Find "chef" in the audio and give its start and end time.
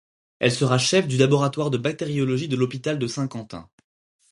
0.79-1.07